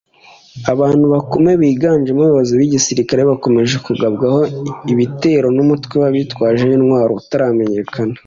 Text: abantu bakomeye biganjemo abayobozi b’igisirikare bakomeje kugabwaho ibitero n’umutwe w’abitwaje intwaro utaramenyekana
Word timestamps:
abantu 0.73 1.05
bakomeye 1.13 1.55
biganjemo 1.63 2.19
abayobozi 2.21 2.51
b’igisirikare 2.59 3.21
bakomeje 3.31 3.75
kugabwaho 3.85 4.39
ibitero 4.93 5.47
n’umutwe 5.55 5.93
w’abitwaje 6.01 6.63
intwaro 6.77 7.13
utaramenyekana 7.21 8.15